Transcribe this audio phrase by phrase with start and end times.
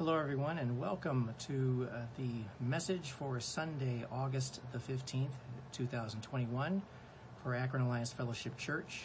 [0.00, 5.28] Hello, everyone, and welcome to uh, the message for Sunday, August the 15th,
[5.72, 6.80] 2021,
[7.42, 9.02] for Akron Alliance Fellowship Church,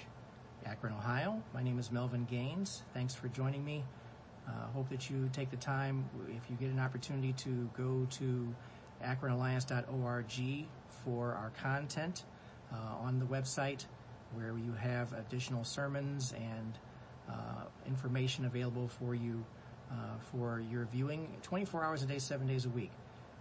[0.66, 1.44] Akron, Ohio.
[1.54, 2.84] My name is Melvin Gaines.
[2.94, 3.84] Thanks for joining me.
[4.48, 8.56] Uh, hope that you take the time, if you get an opportunity, to go to
[9.04, 10.66] akronalliance.org
[11.04, 12.24] for our content
[12.72, 13.84] uh, on the website,
[14.34, 16.80] where you have additional sermons and
[17.30, 19.44] uh, information available for you
[19.92, 19.96] uh,
[20.32, 22.92] for your viewing 24 hours a day, seven days a week.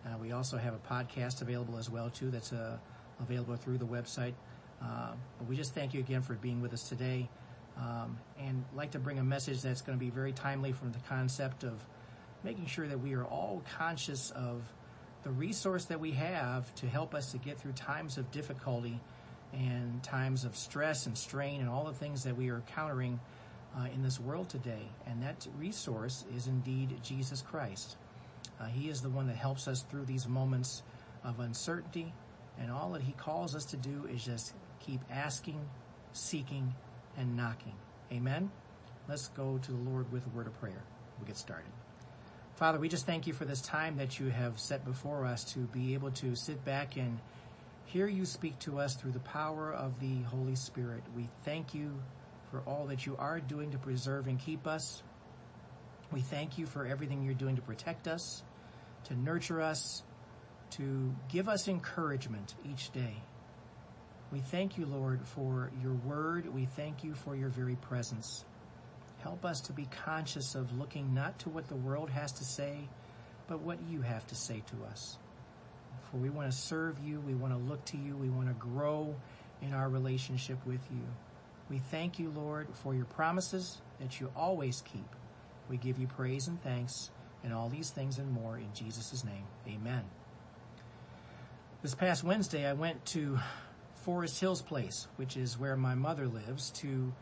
[0.04, 2.76] Uh, we also have a podcast available as well too that's uh,
[3.20, 4.34] available through the website.
[4.80, 7.28] but we just thank you again for being with us today.
[7.76, 11.00] Um, and like to bring a message that's going to be very timely from the
[11.08, 11.72] concept of
[12.44, 14.62] making sure that we are all conscious of
[15.24, 19.00] the resource that we have to help us to get through times of difficulty
[19.52, 23.18] and times of stress and strain and all the things that we are encountering
[23.76, 24.88] uh, in this world today.
[25.06, 27.96] And that resource is indeed Jesus Christ.
[28.60, 30.82] Uh, he is the one that helps us through these moments
[31.24, 32.12] of uncertainty.
[32.58, 35.60] And all that He calls us to do is just keep asking,
[36.12, 36.74] seeking,
[37.16, 37.74] and knocking.
[38.12, 38.50] Amen?
[39.08, 40.82] Let's go to the Lord with a word of prayer.
[41.18, 41.70] We'll get started.
[42.56, 45.60] Father, we just thank you for this time that you have set before us to
[45.60, 47.18] be able to sit back and
[47.84, 51.02] hear you speak to us through the power of the Holy Spirit.
[51.16, 52.00] We thank you
[52.54, 55.02] for all that you are doing to preserve and keep us.
[56.12, 58.44] We thank you for everything you're doing to protect us,
[59.04, 60.04] to nurture us,
[60.70, 63.16] to give us encouragement each day.
[64.30, 66.54] We thank you, Lord, for your word.
[66.54, 68.44] We thank you for your very presence.
[69.18, 72.88] Help us to be conscious of looking not to what the world has to say,
[73.48, 75.18] but what you have to say to us.
[76.08, 77.20] For we want to serve you.
[77.20, 78.16] We want to look to you.
[78.16, 79.16] We want to grow
[79.60, 81.02] in our relationship with you.
[81.70, 85.08] We thank you, Lord, for your promises that you always keep.
[85.68, 87.10] We give you praise and thanks
[87.42, 89.44] and all these things and more in Jesus' name.
[89.66, 90.04] Amen.
[91.82, 93.38] This past Wednesday, I went to
[93.94, 97.12] Forest Hills Place, which is where my mother lives, to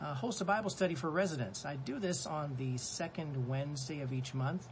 [0.00, 1.64] uh, host a Bible study for residents.
[1.64, 4.68] I do this on the second Wednesday of each month,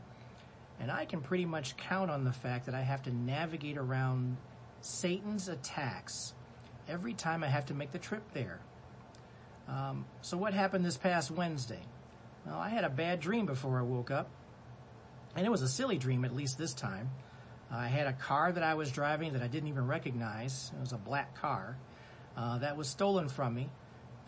[0.79, 4.37] and I can pretty much count on the fact that I have to navigate around
[4.81, 6.35] Satan's attacks
[6.89, 8.61] every time I have to make the trip there.
[9.69, 11.81] Um, so what happened this past Wednesday?
[12.47, 14.29] Well, I had a bad dream before I woke up,
[15.35, 17.11] and it was a silly dream at least this time.
[17.71, 20.71] I had a car that I was driving that I didn't even recognize.
[20.77, 21.77] It was a black car
[22.37, 23.71] uh, that was stolen from me,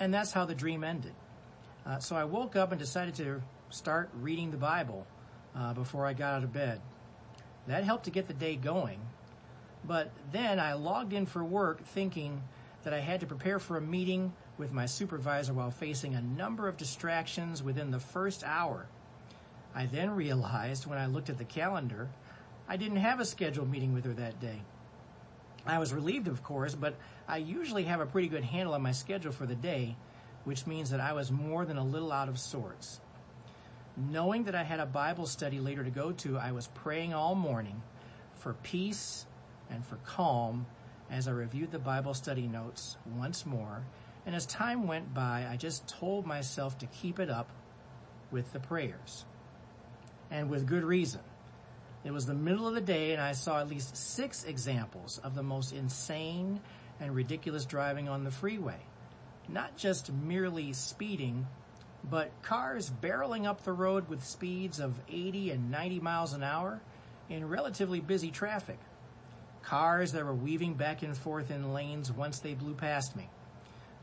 [0.01, 1.15] and that's how the dream ended.
[1.85, 5.07] Uh, so I woke up and decided to start reading the Bible
[5.55, 6.81] uh, before I got out of bed.
[7.67, 9.01] That helped to get the day going.
[9.85, 12.43] But then I logged in for work thinking
[12.83, 16.69] that I had to prepare for a meeting with my supervisor while facing a number
[16.69, 18.87] of distractions within the first hour.
[19.75, 22.09] I then realized when I looked at the calendar,
[22.69, 24.62] I didn't have a scheduled meeting with her that day.
[25.66, 26.95] I was relieved, of course, but
[27.28, 29.97] I usually have a pretty good handle on my schedule for the day,
[30.45, 33.00] which means that I was more than a little out of sorts.
[33.97, 37.34] Knowing that I had a Bible study later to go to, I was praying all
[37.34, 37.83] morning
[38.34, 39.27] for peace
[39.71, 40.66] and for calm
[41.11, 43.83] as I reviewed the Bible study notes once more
[44.27, 47.49] and as time went by, I just told myself to keep it up
[48.33, 49.25] with the prayers.
[50.33, 51.21] And with good reason.
[52.05, 55.37] It was the middle of the day and I saw at least six examples of
[55.37, 56.61] the most insane
[57.01, 58.81] and ridiculous driving on the freeway.
[59.49, 61.47] Not just merely speeding,
[62.03, 66.81] but cars barreling up the road with speeds of 80 and 90 miles an hour
[67.29, 68.79] in relatively busy traffic.
[69.63, 73.29] Cars that were weaving back and forth in lanes once they blew past me.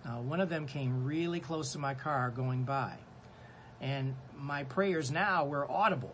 [0.05, 2.93] Uh, one of them came really close to my car going by.
[3.79, 6.13] And my prayers now were audible.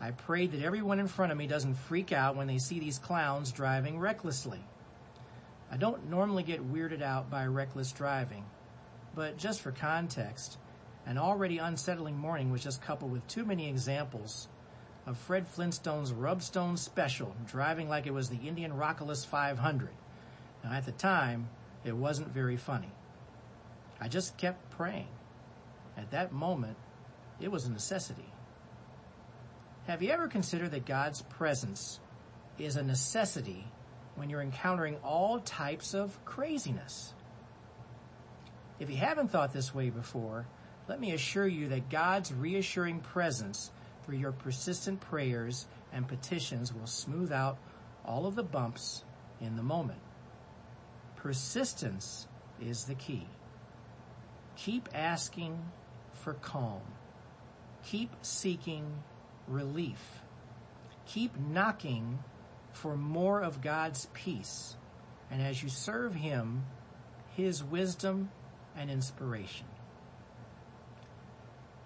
[0.00, 2.98] I prayed that everyone in front of me doesn't freak out when they see these
[2.98, 4.62] clowns driving recklessly.
[5.70, 8.44] I don't normally get weirded out by reckless driving,
[9.14, 10.58] but just for context,
[11.06, 14.48] an already unsettling morning was just coupled with too many examples
[15.06, 19.88] of Fred Flintstone's Rubstone Special driving like it was the Indianrockolis 500.
[20.62, 21.48] Now at the time,
[21.84, 22.90] it wasn't very funny.
[24.00, 25.08] I just kept praying.
[25.96, 26.76] At that moment,
[27.40, 28.32] it was a necessity.
[29.86, 32.00] Have you ever considered that God's presence
[32.58, 33.66] is a necessity
[34.16, 37.14] when you're encountering all types of craziness?
[38.78, 40.46] If you haven't thought this way before,
[40.88, 43.70] let me assure you that God's reassuring presence
[44.04, 47.58] through your persistent prayers and petitions will smooth out
[48.04, 49.02] all of the bumps
[49.40, 50.00] in the moment.
[51.16, 52.28] Persistence
[52.60, 53.26] is the key.
[54.56, 55.70] Keep asking
[56.12, 56.82] for calm.
[57.84, 59.02] Keep seeking
[59.46, 60.22] relief.
[61.06, 62.18] Keep knocking
[62.72, 64.76] for more of God's peace,
[65.30, 66.64] and as you serve Him,
[67.36, 68.30] His wisdom
[68.76, 69.66] and inspiration.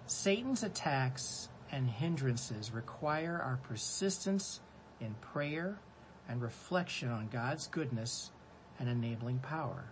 [0.05, 4.59] Satan's attacks and hindrances require our persistence
[4.99, 5.79] in prayer
[6.27, 8.31] and reflection on God's goodness
[8.79, 9.85] and enabling power.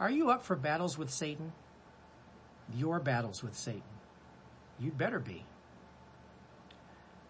[0.00, 1.52] Are you up for battles with Satan?
[2.74, 3.82] Your battles with Satan.
[4.78, 5.44] You'd better be.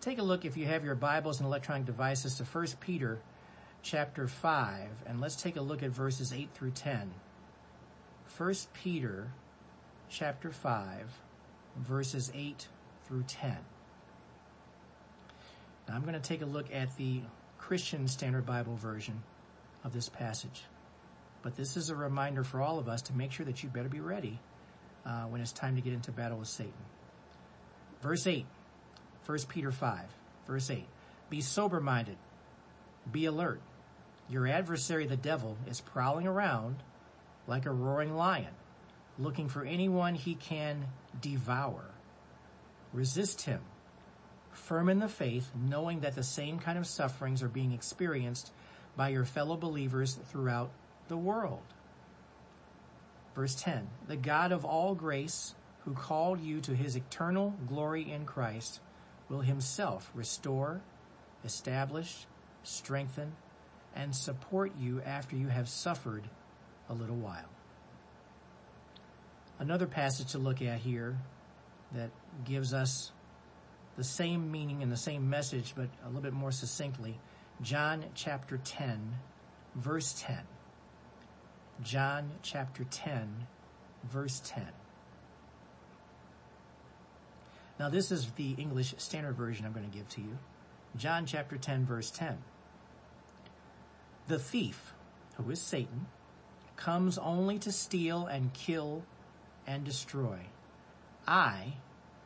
[0.01, 3.21] Take a look if you have your Bibles and electronic devices to 1 Peter
[3.83, 7.11] chapter 5 and let's take a look at verses 8 through 10.
[8.37, 9.33] 1 Peter
[10.11, 11.21] chapter 5
[11.77, 12.69] verses 8
[13.07, 13.57] through 10.
[15.89, 17.23] Now I'm going to take a look at the
[17.57, 19.23] Christian Standard Bible version
[19.85, 20.65] of this passage.
[21.43, 23.89] But this is a reminder for all of us to make sure that you better
[23.89, 24.41] be ready
[25.07, 26.73] uh, when it's time to get into battle with Satan.
[28.03, 28.45] Verse 8,
[29.27, 30.01] 1 Peter 5,
[30.47, 30.85] verse 8.
[31.31, 32.17] Be sober minded,
[33.11, 33.61] be alert.
[34.29, 36.77] Your adversary, the devil, is prowling around
[37.47, 38.53] like a roaring lion,
[39.19, 40.87] looking for anyone he can
[41.21, 41.85] devour.
[42.93, 43.61] Resist him,
[44.53, 48.53] firm in the faith, knowing that the same kind of sufferings are being experienced
[48.97, 50.71] by your fellow believers throughout
[51.09, 51.63] the world.
[53.35, 58.25] Verse 10 The God of all grace, who called you to his eternal glory in
[58.25, 58.81] Christ,
[59.29, 60.81] will himself restore,
[61.45, 62.27] establish,
[62.63, 63.33] strengthen,
[63.95, 66.25] and support you after you have suffered
[66.89, 67.51] a little while.
[69.59, 71.19] Another passage to look at here
[71.93, 72.11] that
[72.45, 73.13] gives us
[73.97, 77.19] the same meaning and the same message, but a little bit more succinctly.
[77.61, 79.15] John chapter 10,
[79.75, 80.39] verse 10.
[81.83, 83.47] John chapter 10,
[84.11, 84.67] verse 10.
[87.79, 90.39] Now this is the English Standard Version I'm going to give to you.
[90.97, 92.39] John chapter 10, verse 10.
[94.27, 94.93] The thief,
[95.37, 96.07] who is Satan,
[96.77, 99.05] comes only to steal and kill
[99.67, 100.39] and destroy.
[101.27, 101.75] I,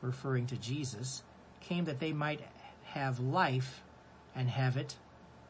[0.01, 1.23] referring to Jesus,
[1.61, 2.41] came that they might
[2.85, 3.83] have life
[4.35, 4.97] and have it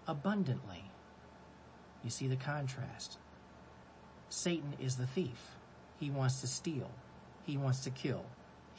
[0.09, 0.91] abundantly.
[2.03, 3.19] You see the contrast.
[4.33, 5.57] Satan is the thief.
[6.01, 6.91] He wants to steal.
[7.45, 8.25] He wants to kill.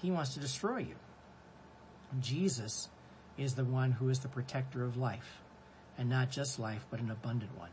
[0.02, 0.96] He wants to destroy you.
[2.20, 2.90] Jesus
[3.38, 5.44] is the one who is the protector of life,
[5.96, 7.70] and not just life, but an abundant one.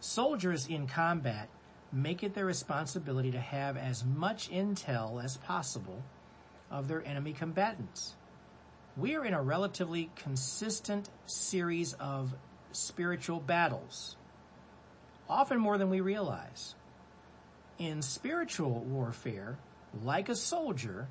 [0.00, 1.48] Soldiers in combat
[1.92, 6.02] make it their responsibility to have as much intel as possible
[6.70, 8.16] of their enemy combatants.
[8.98, 12.34] We are in a relatively consistent series of
[12.72, 14.16] spiritual battles,
[15.30, 16.74] often more than we realize.
[17.78, 19.58] In spiritual warfare,
[20.04, 21.08] like a soldier,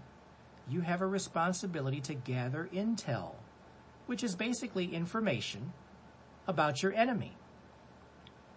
[0.70, 3.32] you have a responsibility to gather intel,
[4.06, 5.74] which is basically information
[6.48, 7.36] about your enemy.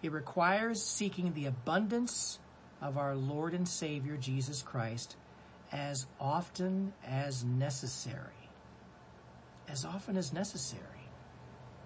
[0.03, 2.39] It requires seeking the abundance
[2.81, 5.15] of our Lord and Savior Jesus Christ
[5.71, 8.49] as often as necessary.
[9.67, 10.83] As often as necessary.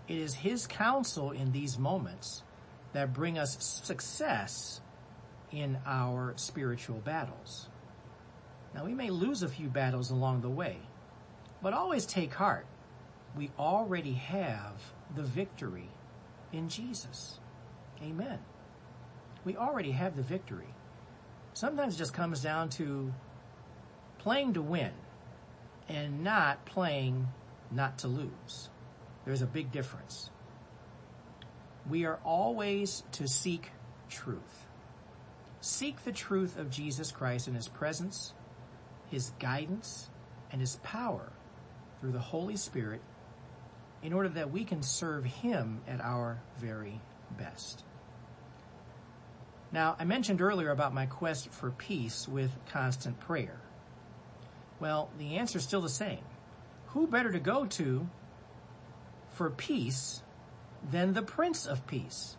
[0.08, 2.44] It is His counsel in these moments
[2.98, 4.82] that bring us success
[5.52, 7.68] in our spiritual battles.
[8.74, 10.78] Now we may lose a few battles along the way,
[11.62, 12.66] but always take heart.
[13.38, 14.82] We already have
[15.16, 15.92] the victory
[16.52, 17.40] in Jesus.
[18.02, 18.40] Amen.
[19.46, 20.74] We already have the victory.
[21.54, 23.14] Sometimes it just comes down to
[24.18, 24.94] playing to win
[25.88, 27.28] and not playing
[27.70, 28.70] not to lose.
[29.24, 30.32] There's a big difference.
[31.90, 33.72] We are always to seek
[34.10, 34.68] truth.
[35.62, 38.34] Seek the truth of Jesus Christ in His presence,
[39.10, 40.10] His guidance,
[40.52, 41.32] and His power
[42.00, 43.02] through the Holy Spirit
[44.04, 47.00] in order that we can serve Him at our very
[47.38, 47.84] best.
[49.72, 53.60] Now, I mentioned earlier about my quest for peace with constant prayer.
[54.80, 56.24] Well, the answer is still the same.
[56.88, 58.08] Who better to go to
[59.30, 60.22] for peace
[60.90, 62.38] than the Prince of Peace?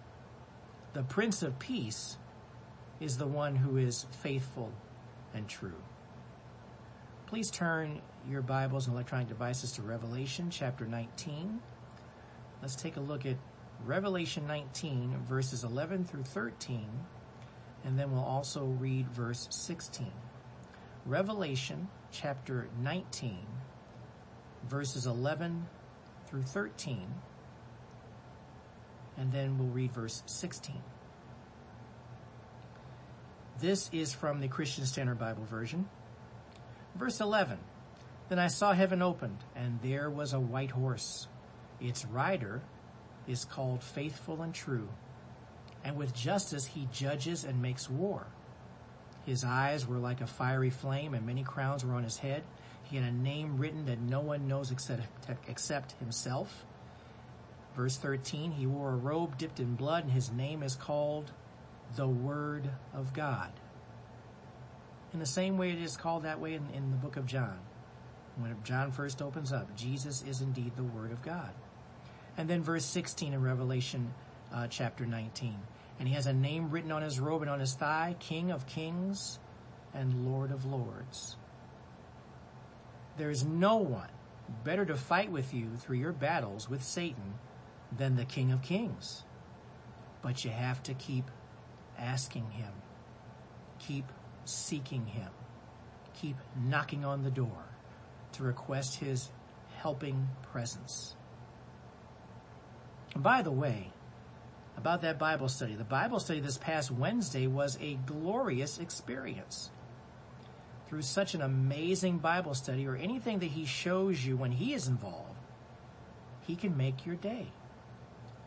[0.92, 2.16] The Prince of Peace
[3.00, 4.72] is the one who is faithful
[5.34, 5.82] and true.
[7.26, 11.60] Please turn your Bibles and electronic devices to Revelation chapter 19.
[12.62, 13.36] Let's take a look at
[13.84, 16.88] Revelation 19 verses 11 through 13
[17.84, 20.10] and then we'll also read verse 16.
[21.06, 23.38] Revelation chapter 19,
[24.68, 25.66] verses 11
[26.26, 27.06] through 13,
[29.18, 30.76] and then we'll read verse 16.
[33.60, 35.88] This is from the Christian Standard Bible Version.
[36.94, 37.58] Verse 11.
[38.28, 41.26] Then I saw heaven opened, and there was a white horse.
[41.80, 42.62] Its rider
[43.26, 44.88] is called Faithful and True,
[45.82, 48.26] and with justice he judges and makes war.
[49.26, 52.44] His eyes were like a fiery flame, and many crowns were on his head.
[52.84, 55.02] He had a name written that no one knows except,
[55.48, 56.64] except himself.
[57.78, 61.30] Verse 13, he wore a robe dipped in blood, and his name is called
[61.94, 63.52] the Word of God.
[65.12, 67.56] In the same way it is called that way in, in the book of John.
[68.36, 71.52] When John first opens up, Jesus is indeed the Word of God.
[72.36, 74.12] And then verse 16 in Revelation
[74.52, 75.54] uh, chapter 19.
[76.00, 78.66] And he has a name written on his robe and on his thigh, King of
[78.66, 79.38] Kings
[79.94, 81.36] and Lord of Lords.
[83.18, 84.10] There is no one
[84.64, 87.34] better to fight with you through your battles with Satan
[87.96, 89.24] than the King of Kings.
[90.22, 91.30] But you have to keep
[91.98, 92.72] asking him.
[93.78, 94.10] Keep
[94.44, 95.30] seeking him.
[96.20, 97.64] Keep knocking on the door
[98.32, 99.30] to request his
[99.76, 101.14] helping presence.
[103.14, 103.92] And by the way,
[104.76, 109.70] about that Bible study, the Bible study this past Wednesday was a glorious experience.
[110.86, 114.88] Through such an amazing Bible study or anything that he shows you when he is
[114.88, 115.36] involved,
[116.46, 117.48] he can make your day.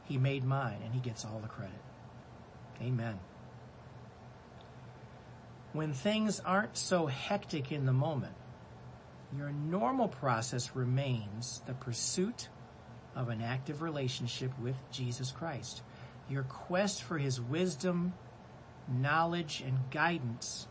[0.05, 1.81] He made mine and he gets all the credit.
[2.81, 3.19] Amen.
[5.73, 8.35] When things aren't so hectic in the moment,
[9.37, 12.49] your normal process remains the pursuit
[13.15, 15.81] of an active relationship with Jesus Christ.
[16.29, 18.13] Your quest for his wisdom,
[18.89, 20.67] knowledge, and guidance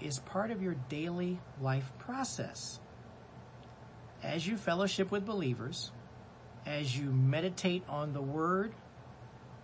[0.00, 2.80] is part of your daily life process.
[4.22, 5.90] As you fellowship with believers,
[6.66, 8.72] as you meditate on the Word,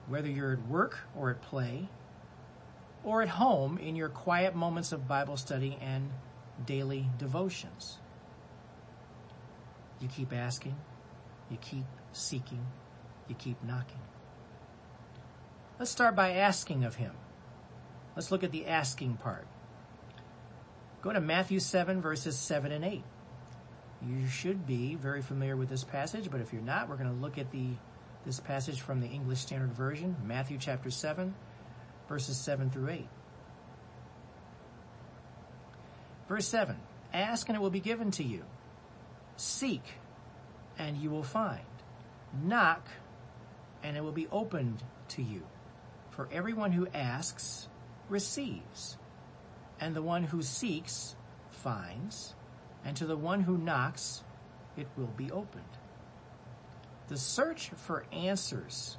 [0.07, 1.88] whether you're at work or at play,
[3.05, 6.11] or at home in your quiet moments of Bible study and
[6.64, 7.99] daily devotions.
[10.00, 10.76] You keep asking,
[11.50, 12.67] you keep seeking,
[13.28, 14.00] you keep knocking.
[15.78, 17.12] Let's start by asking of Him.
[18.17, 19.47] Let's look at the asking part.
[21.02, 23.02] Go to Matthew 7 verses 7 and 8.
[24.07, 27.21] You should be very familiar with this passage, but if you're not, we're going to
[27.21, 27.71] look at the
[28.25, 31.35] this passage from the English Standard Version, Matthew chapter 7,
[32.09, 33.09] verses 7 through 8.
[36.28, 36.76] Verse 7,
[37.14, 38.45] Ask and it will be given to you.
[39.37, 39.83] Seek
[40.78, 41.61] and you will find.
[42.45, 42.87] Knock
[43.83, 45.43] and it will be opened to you.
[46.11, 47.69] For everyone who asks
[48.09, 48.99] receives,
[49.81, 51.14] and the one who seeks
[51.50, 52.35] finds,
[52.88, 54.25] and to the one who knocks
[54.75, 55.76] it will be opened.
[57.09, 58.97] The search for answers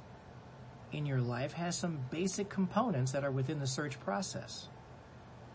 [0.92, 4.68] in your life has some basic components that are within the search process.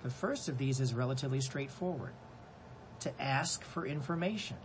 [0.04, 2.12] The first of these is relatively straightforward.
[3.01, 4.58] To ask for information.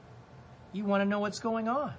[0.72, 1.94] You want to know what's going on.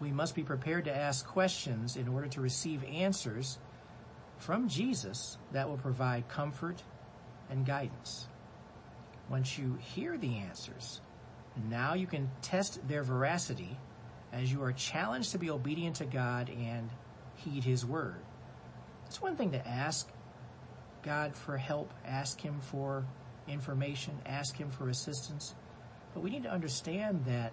[0.00, 3.58] We must be prepared to ask questions in order to receive answers
[4.38, 6.82] from Jesus that will provide comfort
[7.50, 8.28] and guidance.
[9.30, 11.00] Once you hear the answers,
[11.68, 13.76] now you can test their veracity
[14.32, 16.90] as you are challenged to be obedient to God and
[17.34, 18.20] heed His word.
[19.06, 20.08] It's one thing to ask
[21.02, 23.04] God for help, ask Him for
[23.48, 25.54] information, ask Him for assistance,
[26.14, 27.52] but we need to understand that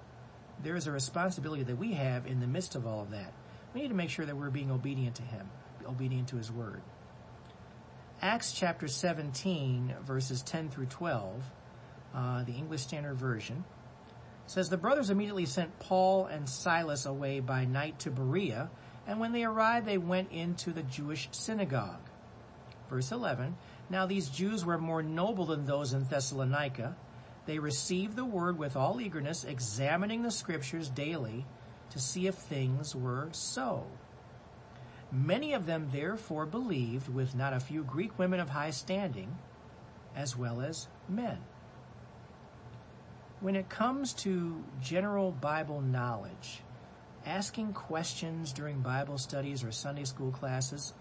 [0.63, 3.33] there is a responsibility that we have in the midst of all of that.
[3.73, 5.49] We need to make sure that we're being obedient to Him,
[5.87, 6.81] obedient to His word.
[8.21, 11.43] Acts chapter 17, verses 10 through 12,
[12.13, 13.63] uh, the English Standard Version,
[14.45, 18.69] says the brothers immediately sent Paul and Silas away by night to Berea,
[19.07, 22.09] and when they arrived, they went into the Jewish synagogue.
[22.89, 23.55] Verse 11,
[23.89, 26.95] Now these Jews were more noble than those in Thessalonica.
[27.45, 31.45] They received the word with all eagerness, examining the scriptures daily
[31.89, 33.85] to see if things were so.
[35.11, 39.37] Many of them therefore believed, with not a few Greek women of high standing,
[40.15, 41.39] as well as men.
[43.43, 46.61] When it comes to general Bible knowledge,
[47.25, 50.93] asking questions during Bible studies or Sunday school classes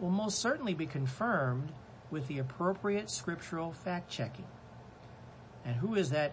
[0.00, 1.72] will most certainly be confirmed
[2.10, 4.46] with the appropriate scriptural fact checking.
[5.66, 6.32] And who is that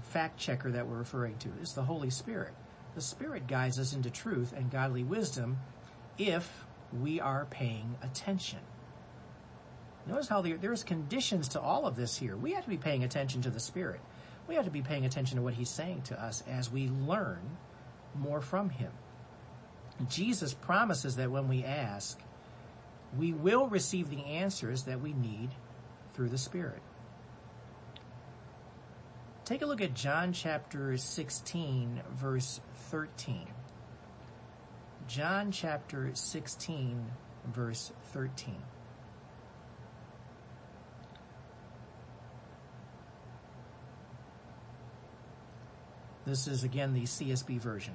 [0.00, 1.50] fact checker that we're referring to?
[1.60, 2.54] It's the Holy Spirit.
[2.94, 5.58] The Spirit guides us into truth and godly wisdom
[6.16, 6.64] if
[6.98, 8.60] we are paying attention.
[10.06, 12.38] Notice how there's conditions to all of this here.
[12.38, 14.00] We have to be paying attention to the Spirit.
[14.48, 17.40] We have to be paying attention to what He's saying to us as we learn
[18.14, 18.92] more from Him.
[20.08, 22.18] Jesus promises that when we ask,
[23.16, 25.50] we will receive the answers that we need
[26.14, 26.82] through the Spirit.
[29.44, 32.60] Take a look at John chapter 16, verse
[32.90, 33.46] 13.
[35.06, 37.06] John chapter 16,
[37.52, 38.56] verse 13.
[46.26, 47.94] This is again the CSB version.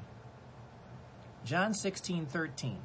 [1.43, 2.77] John 16, 13.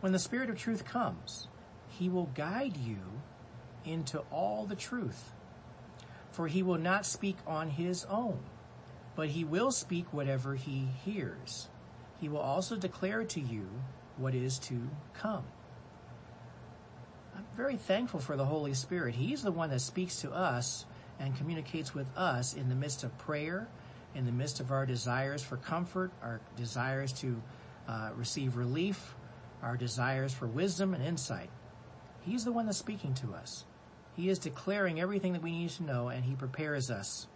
[0.00, 1.48] When the Spirit of truth comes,
[1.88, 2.98] he will guide you
[3.84, 5.32] into all the truth.
[6.30, 8.38] For he will not speak on his own,
[9.16, 11.68] but he will speak whatever he hears.
[12.20, 13.68] He will also declare to you
[14.16, 15.44] what is to come.
[17.36, 19.16] I'm very thankful for the Holy Spirit.
[19.16, 20.86] He's the one that speaks to us
[21.18, 23.68] and communicates with us in the midst of prayer,
[24.18, 27.40] in the midst of our desires for comfort, our desires to
[27.86, 29.14] uh, receive relief,
[29.62, 31.48] our desires for wisdom and insight.
[32.22, 33.64] He's the one that's speaking to us.
[34.16, 37.28] He is declaring everything that we need to know and he prepares us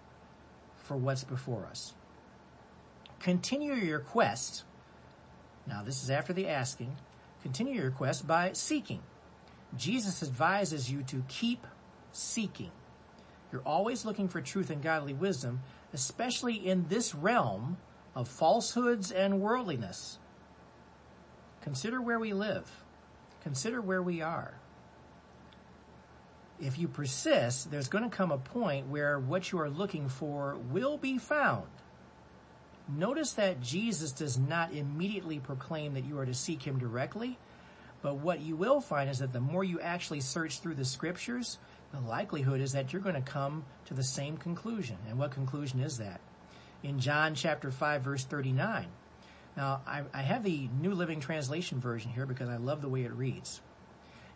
[0.76, 1.94] for what's before us.
[3.20, 4.64] Continue your quest.
[5.68, 6.96] Now this is after the asking.
[7.42, 9.02] Continue your quest by seeking.
[9.76, 11.64] Jesus advises you to keep
[12.10, 12.72] seeking.
[13.52, 15.60] You're always looking for truth and godly wisdom,
[15.92, 17.76] especially in this realm
[18.14, 20.18] of falsehoods and worldliness.
[21.62, 22.70] Consider where we live.
[23.42, 24.54] Consider where we are.
[26.60, 30.56] If you persist, there's going to come a point where what you are looking for
[30.70, 31.66] will be found.
[32.88, 37.38] Notice that Jesus does not immediately proclaim that you are to seek him directly,
[38.02, 41.58] but what you will find is that the more you actually search through the scriptures,
[41.92, 44.96] the likelihood is that you're going to come to the same conclusion.
[45.08, 46.20] And what conclusion is that?
[46.82, 48.86] In John chapter 5 verse 39,
[49.56, 53.02] now, I, I have the New Living Translation version here because I love the way
[53.02, 53.60] it reads.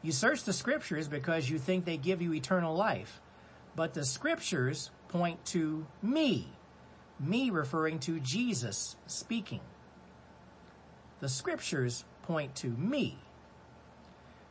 [0.03, 3.21] You search the scriptures because you think they give you eternal life,
[3.75, 6.49] but the scriptures point to me,
[7.19, 9.61] me referring to Jesus speaking.
[11.21, 13.19] The scriptures point to me.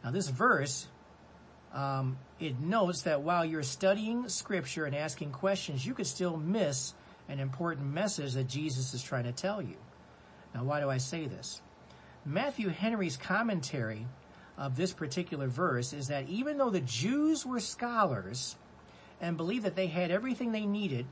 [0.03, 0.87] Now this verse,
[1.73, 6.93] um, it notes that while you're studying scripture and asking questions, you could still miss
[7.29, 9.77] an important message that Jesus is trying to tell you.
[10.53, 11.61] Now, why do I say this?
[12.25, 14.05] Matthew Henry's commentary
[14.57, 18.55] of this particular verse is that even though the Jews were scholars
[19.21, 21.05] and believed that they had everything they needed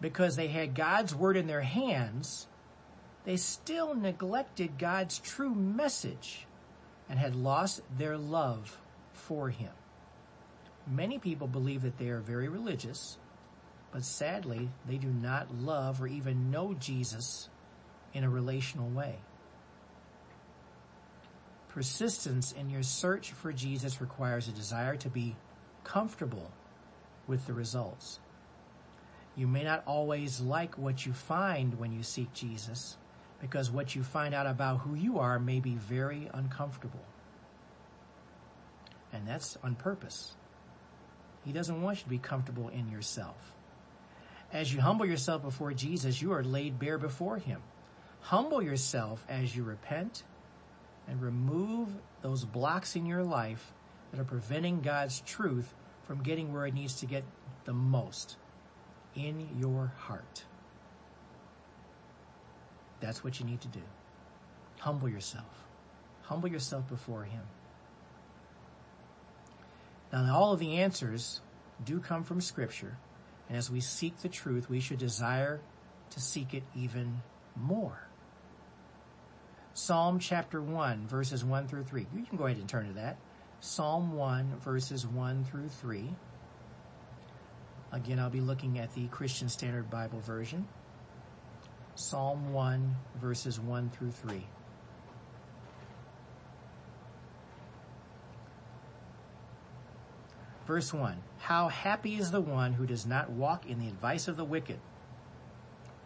[0.00, 2.46] because they had God's word in their hands,
[3.24, 6.46] they still neglected God's true message
[7.08, 8.78] and had lost their love
[9.12, 9.70] for him.
[10.86, 13.18] Many people believe that they are very religious,
[13.92, 17.48] but sadly, they do not love or even know Jesus
[18.12, 19.16] in a relational way.
[21.68, 25.36] Persistence in your search for Jesus requires a desire to be
[25.84, 26.50] comfortable
[27.26, 28.18] with the results.
[29.36, 32.96] You may not always like what you find when you seek Jesus
[33.40, 37.04] because what you find out about who you are may be very uncomfortable.
[39.12, 40.34] And that's on purpose.
[41.44, 43.54] He doesn't want you to be comfortable in yourself.
[44.52, 47.62] As you humble yourself before Jesus, you are laid bare before him.
[48.20, 50.24] Humble yourself as you repent
[51.08, 51.88] and remove
[52.22, 53.72] those blocks in your life
[54.10, 55.72] that are preventing God's truth
[56.06, 57.24] from getting where it needs to get
[57.64, 58.36] the most
[59.14, 60.44] in your heart.
[63.00, 63.82] That's what you need to do.
[64.80, 65.66] Humble yourself.
[66.22, 67.42] Humble yourself before Him.
[70.12, 71.40] Now, all of the answers
[71.84, 72.98] do come from Scripture,
[73.48, 75.60] and as we seek the truth, we should desire
[76.10, 77.22] to seek it even
[77.56, 78.08] more.
[79.72, 82.06] Psalm chapter 1, verses 1 through 3.
[82.14, 83.18] You can go ahead and turn to that.
[83.60, 86.10] Psalm 1, verses 1 through 3.
[87.92, 90.66] Again, I'll be looking at the Christian Standard Bible version.
[91.94, 94.46] Psalm 1, verses 1 through 3.
[100.70, 104.36] Verse 1 How happy is the one who does not walk in the advice of
[104.36, 104.78] the wicked,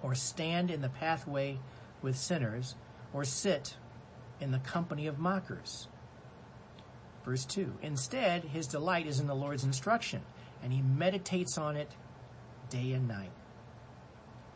[0.02, 1.58] or stand in the pathway
[2.00, 2.74] with sinners
[3.12, 3.76] or sit
[4.40, 5.88] in the company of mockers.
[7.26, 10.22] Verse 2 Instead, his delight is in the Lord's instruction,
[10.62, 11.90] and he meditates on it
[12.70, 13.32] day and night.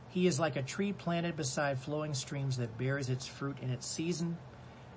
[0.09, 3.87] He is like a tree planted beside flowing streams that bears its fruit in its
[3.87, 4.39] season,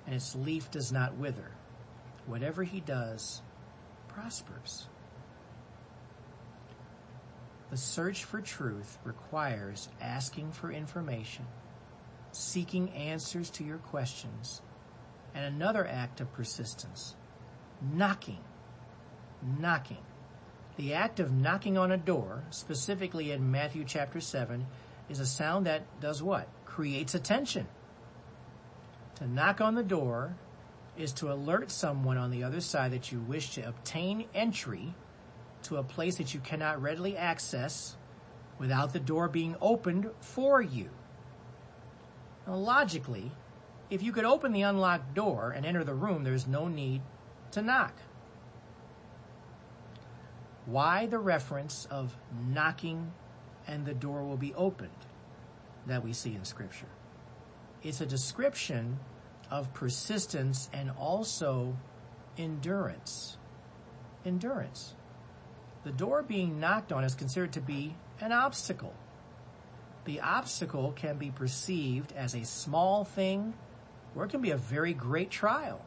[0.06, 1.50] and its leaf does not wither.
[2.24, 3.42] Whatever he does
[4.08, 4.86] prospers.
[7.72, 11.46] The search for truth requires asking for information
[12.30, 14.60] seeking answers to your questions,
[15.34, 17.16] and another act of persistence,
[17.80, 18.44] knocking,
[19.58, 20.04] knocking
[20.76, 24.66] The act of knocking on a door, specifically in Matthew chapter 7,
[25.08, 26.48] is a sound that does what?
[26.66, 27.66] Creates attention.
[29.14, 30.36] To knock on the door
[30.98, 34.94] is to alert someone on the other side that you wish to obtain entry
[35.64, 37.96] to a place that you cannot readily access
[38.58, 40.90] without the door being opened for you.
[42.46, 43.32] Now, logically,
[43.90, 47.02] if you could open the unlocked door and enter the room, there's no need
[47.52, 47.94] to knock.
[50.66, 52.16] Why the reference of
[52.48, 53.12] knocking
[53.66, 54.90] and the door will be opened
[55.86, 56.86] that we see in Scripture?
[57.82, 58.98] It's a description
[59.50, 61.76] of persistence and also
[62.38, 63.36] endurance.
[64.24, 64.94] Endurance.
[65.84, 68.94] The door being knocked on is considered to be an obstacle.
[70.04, 73.54] The obstacle can be perceived as a small thing
[74.14, 75.80] or it can be a very great trial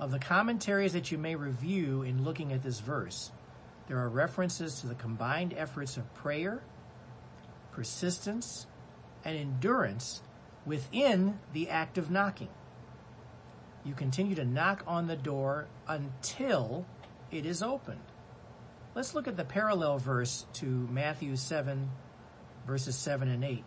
[0.00, 3.30] of the commentaries that you may review in looking at this verse,
[3.86, 6.62] there are references to the combined efforts of prayer,
[7.72, 8.66] persistence,
[9.24, 10.22] and endurance
[10.64, 12.48] within the act of knocking.
[13.84, 16.86] You continue to knock on the door until
[17.30, 18.00] it is opened.
[18.92, 21.88] Let's look at the parallel verse to Matthew 7,
[22.66, 23.64] verses 7 and 8,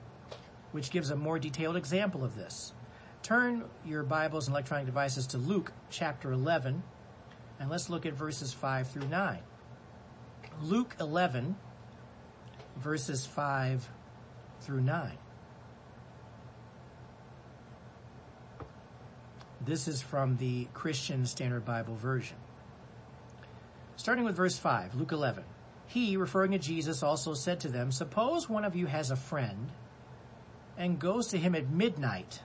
[0.73, 2.73] which gives a more detailed example of this.
[3.21, 6.83] Turn your Bibles and electronic devices to Luke chapter 11,
[7.57, 9.39] and let's look at verses 5 through 9.
[10.61, 11.55] Luke 11,
[12.75, 13.89] verses 5
[14.59, 15.17] through 9.
[19.61, 22.35] This is from the Christian Standard Bible Version.
[23.95, 25.43] Starting with verse 5, Luke 11.
[25.87, 29.71] He, referring to Jesus, also said to them, Suppose one of you has a friend
[30.77, 32.41] and goes to him at midnight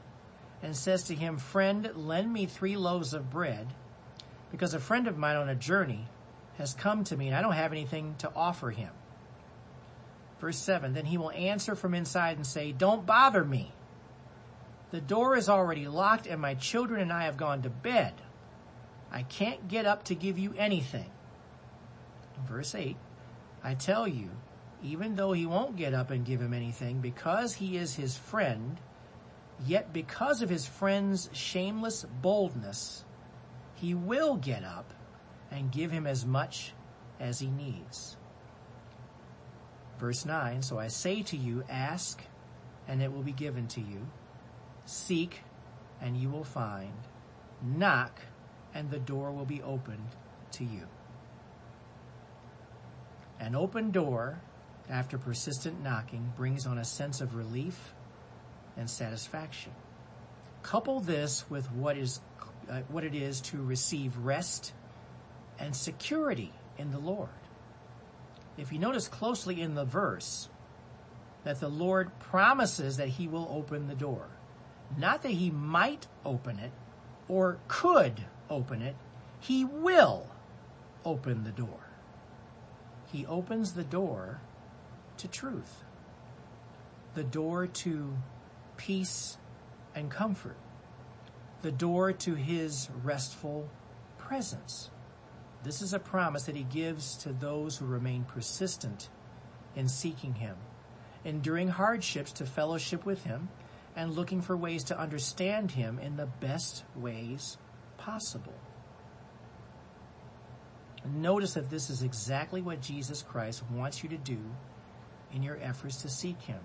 [0.63, 3.69] and says to him, Friend, lend me three loaves of bread,
[4.51, 6.09] because a friend of mine on a journey
[6.59, 8.91] has come to me and I don't have anything to offer him.
[10.41, 13.73] Verse 7 Then he will answer from inside and say, Don't bother me.
[14.91, 18.15] The door is already locked and my children and I have gone to bed.
[19.11, 21.11] I can't get up to give you anything.
[22.47, 22.97] Verse 8
[23.63, 24.31] I tell you,
[24.83, 28.79] even though he won't get up and give him anything, because he is his friend,
[29.67, 33.05] Yet because of his friend's shameless boldness,
[33.75, 34.95] he will get up
[35.51, 36.73] and give him as much
[37.19, 38.17] as he needs.
[39.99, 42.23] Verse 9, so I say to you, ask
[42.87, 44.07] and it will be given to you.
[44.87, 45.43] Seek
[46.01, 46.93] and you will find.
[47.61, 48.21] Knock
[48.73, 50.09] and the door will be opened
[50.53, 50.87] to you.
[53.41, 54.41] An open door
[54.91, 57.95] after persistent knocking brings on a sense of relief
[58.77, 59.73] and satisfaction.
[60.63, 62.21] Couple this with what is
[62.69, 64.73] uh, what it is to receive rest
[65.59, 67.29] and security in the Lord.
[68.57, 70.49] If you notice closely in the verse
[71.45, 74.27] that the Lord promises that he will open the door,
[74.97, 76.73] not that he might open it
[77.29, 78.97] or could open it,
[79.41, 80.27] he will
[81.05, 81.88] open the door.
[83.11, 84.41] He opens the door
[85.17, 85.83] to truth,
[87.15, 88.17] the door to
[88.77, 89.39] peace
[89.95, 90.57] and comfort,
[91.63, 93.69] the door to his restful
[94.19, 94.91] presence.
[95.65, 99.09] This is a promise that he gives to those who remain persistent
[99.75, 100.57] in seeking him,
[101.25, 103.49] enduring hardships to fellowship with him,
[103.97, 107.59] and looking for ways to understand him in the best ways
[107.97, 108.55] possible.
[111.15, 114.39] Notice that this is exactly what Jesus Christ wants you to do
[115.33, 116.61] in your efforts to seek him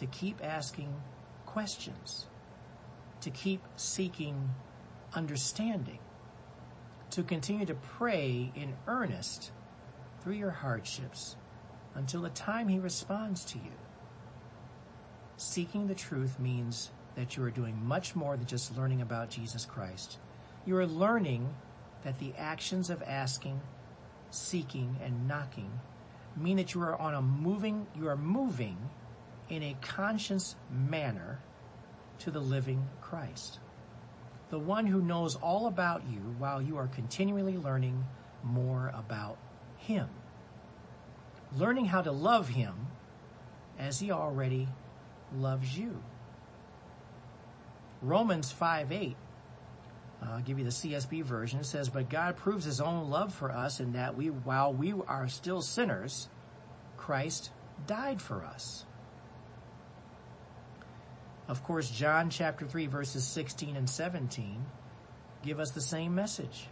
[0.00, 0.94] to keep asking
[1.44, 2.26] questions,
[3.20, 4.50] to keep seeking
[5.12, 5.98] understanding,
[7.10, 9.50] to continue to pray in earnest
[10.20, 11.36] through your hardships
[11.94, 13.72] until the time He responds to you.
[15.36, 19.64] Seeking the truth means that you are doing much more than just learning about Jesus
[19.64, 20.18] Christ.
[20.64, 21.54] You are learning
[22.04, 23.60] that the actions of asking,
[24.30, 25.80] seeking, and knocking
[26.36, 28.76] mean that you are on a moving, you are moving
[29.48, 31.40] in a conscious manner
[32.18, 33.58] to the living Christ.
[34.50, 38.04] The one who knows all about you while you are continually learning
[38.42, 39.38] more about
[39.78, 40.08] Him.
[41.56, 42.74] Learning how to love Him
[43.78, 44.68] as He already
[45.34, 46.02] loves you.
[48.02, 49.29] Romans 5 8 uh,
[50.22, 51.60] I'll give you the CSB version.
[51.60, 54.92] It says, But God proves his own love for us in that we, while we
[54.92, 56.28] are still sinners,
[56.96, 57.50] Christ
[57.86, 58.84] died for us.
[61.48, 64.64] Of course, John chapter 3 verses 16 and 17
[65.42, 66.68] give us the same message.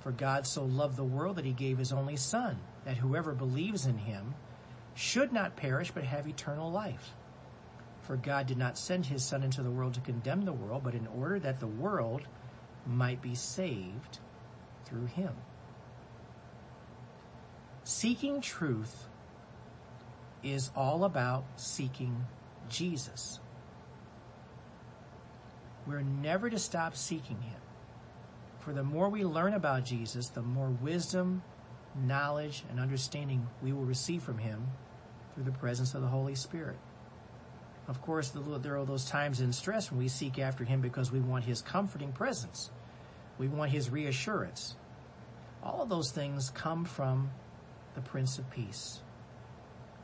[0.00, 3.86] For God so loved the world that he gave his only Son, that whoever believes
[3.86, 4.34] in him
[4.94, 7.12] should not perish but have eternal life.
[8.02, 10.94] For God did not send his Son into the world to condemn the world, but
[10.94, 12.22] in order that the world
[12.86, 14.18] might be saved
[14.84, 15.32] through him.
[17.84, 19.06] Seeking truth
[20.42, 22.26] is all about seeking
[22.68, 23.40] Jesus.
[25.86, 27.60] We're never to stop seeking him.
[28.58, 31.42] For the more we learn about Jesus, the more wisdom,
[31.94, 34.66] knowledge, and understanding we will receive from him
[35.34, 36.76] through the presence of the Holy Spirit.
[37.86, 41.20] Of course, there are those times in stress when we seek after him because we
[41.20, 42.72] want his comforting presence.
[43.38, 44.76] We want his reassurance.
[45.62, 47.30] All of those things come from
[47.94, 49.00] the Prince of Peace,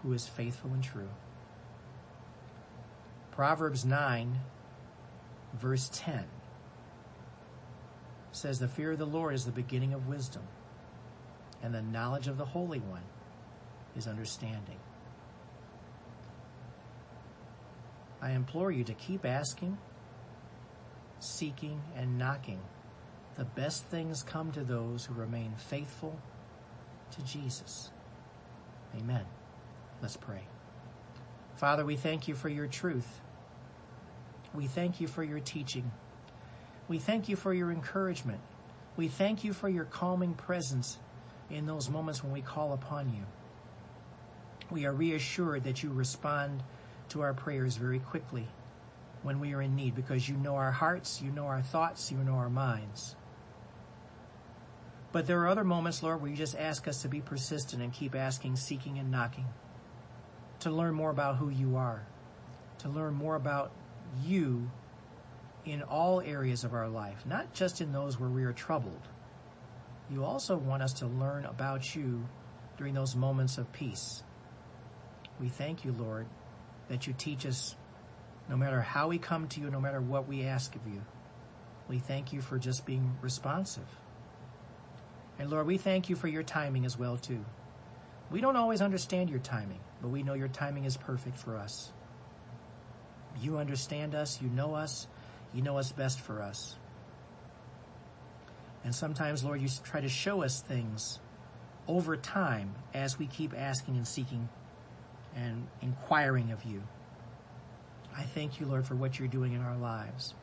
[0.03, 1.09] who is faithful and true.
[3.31, 4.41] Proverbs 9,
[5.55, 6.25] verse 10
[8.33, 10.43] says, The fear of the Lord is the beginning of wisdom,
[11.63, 13.05] and the knowledge of the Holy One
[13.97, 14.79] is understanding.
[18.21, 19.79] I implore you to keep asking,
[21.19, 22.61] seeking, and knocking.
[23.37, 26.19] The best things come to those who remain faithful
[27.13, 27.91] to Jesus.
[28.97, 29.25] Amen.
[30.01, 30.43] Let's pray.
[31.55, 33.21] Father, we thank you for your truth.
[34.55, 35.91] We thank you for your teaching.
[36.89, 38.41] We thank you for your encouragement.
[38.97, 40.99] We thank you for your calming presence
[41.49, 43.25] in those moments when we call upon you.
[44.71, 46.63] We are reassured that you respond
[47.11, 48.49] to our prayers very quickly
[49.23, 52.19] when we are in need because you know our hearts, you know our thoughts, you
[52.19, 53.17] know our minds.
[55.13, 57.93] But there are other moments, Lord, where you just ask us to be persistent and
[57.93, 59.47] keep asking, seeking, and knocking,
[60.61, 62.07] to learn more about who you are,
[62.79, 63.73] to learn more about
[64.25, 64.71] you
[65.67, 69.09] in all areas of our life, not just in those where we are troubled.
[70.11, 72.27] You also want us to learn about you
[72.79, 74.23] during those moments of peace.
[75.41, 76.27] We thank you, Lord,
[76.89, 77.77] that you teach us
[78.49, 81.03] no matter how we come to you, no matter what we ask of you.
[81.89, 83.87] We thank you for just being responsive.
[85.39, 87.45] And Lord, we thank you for your timing as well, too.
[88.31, 91.93] We don't always understand your timing, but we know your timing is perfect for us.
[93.41, 95.07] You understand us, you know us,
[95.53, 96.77] you know us best for us.
[98.85, 101.21] And sometimes, Lord, you try to show us things
[101.89, 104.49] over time as we keep asking and seeking
[105.37, 106.83] and inquiring of you.
[108.17, 110.35] I thank you, Lord, for what you're doing in our lives.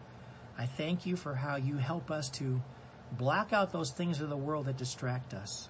[0.58, 2.62] I thank you for how you help us to
[3.12, 5.70] block out those things of the world that distract us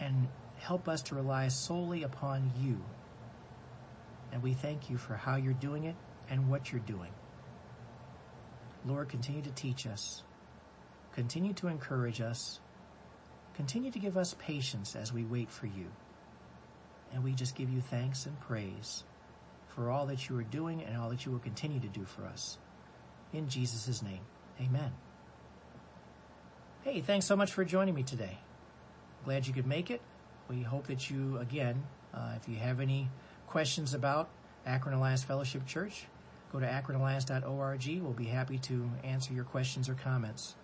[0.00, 2.82] and help us to rely solely upon you.
[4.32, 5.96] And we thank you for how you're doing it
[6.30, 7.10] and what you're doing.
[8.84, 10.22] Lord, continue to teach us.
[11.12, 12.60] Continue to encourage us.
[13.54, 15.86] Continue to give us patience as we wait for you.
[17.12, 19.04] And we just give you thanks and praise
[19.68, 22.24] for all that you are doing and all that you will continue to do for
[22.24, 22.58] us.
[23.32, 24.20] In Jesus' name,
[24.60, 24.92] amen.
[26.84, 28.38] Hey, thanks so much for joining me today.
[29.24, 30.00] Glad you could make it.
[30.50, 31.80] We hope that you, again,
[32.12, 33.08] uh, if you have any
[33.46, 34.28] questions about
[34.66, 36.06] Akron Alliance Fellowship Church,
[36.52, 38.00] go to akronalliance.org.
[38.02, 40.56] We'll be happy to answer your questions or comments.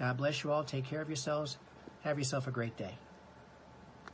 [0.00, 0.64] God bless you all.
[0.64, 1.58] Take care of yourselves.
[2.02, 2.98] Have yourself a great day.